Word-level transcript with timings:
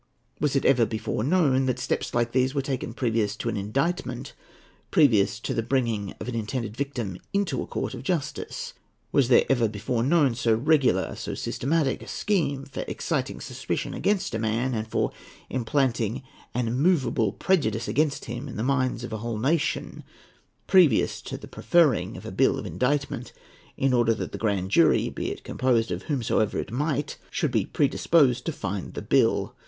Was 0.39 0.55
it 0.55 0.65
ever 0.65 0.87
before 0.87 1.23
known, 1.23 1.67
that 1.67 1.77
steps 1.77 2.15
like 2.15 2.31
these 2.31 2.55
were 2.55 2.63
taken 2.63 2.91
previous 2.91 3.35
to 3.35 3.49
an 3.49 3.55
indictment,—previous 3.55 5.39
to 5.41 5.53
the 5.53 5.61
bringing 5.61 6.15
of 6.19 6.27
an 6.27 6.33
intended 6.33 6.75
victim 6.75 7.19
into 7.33 7.61
a 7.61 7.67
court 7.67 7.93
of 7.93 8.01
justice? 8.01 8.73
Was 9.11 9.27
there 9.27 9.45
ever 9.47 9.67
before 9.67 10.01
known 10.01 10.33
so 10.33 10.55
regular, 10.55 11.15
so 11.15 11.35
systematic 11.35 12.01
a 12.01 12.07
scheme 12.07 12.65
for 12.65 12.79
exciting 12.87 13.39
suspicion 13.39 13.93
against 13.93 14.33
a 14.33 14.39
man, 14.39 14.73
and 14.73 14.87
for 14.87 15.11
implanting 15.51 16.23
an 16.55 16.67
immovable 16.67 17.31
prejudice 17.31 17.87
against 17.87 18.25
him 18.25 18.47
in 18.47 18.55
the 18.57 18.63
minds 18.63 19.03
of 19.03 19.13
a 19.13 19.17
whole 19.19 19.37
nation, 19.37 20.03
previous 20.65 21.21
to 21.21 21.37
the 21.37 21.47
preferring 21.47 22.17
a 22.17 22.31
Bill 22.31 22.57
of 22.57 22.65
Indictment, 22.65 23.33
in 23.77 23.93
order 23.93 24.15
that 24.15 24.31
the 24.31 24.39
grand 24.39 24.71
jury, 24.71 25.09
be 25.09 25.29
it 25.31 25.43
composed 25.43 25.91
of 25.91 26.01
whomsoever 26.09 26.57
it 26.57 26.71
might, 26.71 27.17
should 27.29 27.51
be 27.51 27.67
predisposed 27.67 28.47
to 28.47 28.51
find 28.51 28.95
the 28.95 29.03
bill? 29.03 29.53